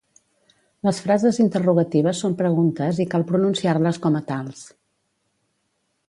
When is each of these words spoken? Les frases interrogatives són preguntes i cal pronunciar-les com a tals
Les 0.87 1.01
frases 1.07 1.39
interrogatives 1.43 2.21
són 2.25 2.33
preguntes 2.39 3.01
i 3.05 3.07
cal 3.11 3.25
pronunciar-les 3.33 4.01
com 4.07 4.17
a 4.21 4.23
tals 4.31 4.65